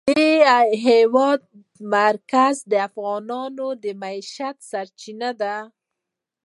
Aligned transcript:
د 0.09 0.09
هېواد 0.85 1.41
مرکز 1.95 2.55
د 2.71 2.73
افغانانو 2.87 3.67
د 3.83 3.85
معیشت 4.01 4.55
سرچینه 4.69 5.29
ده. 5.41 5.55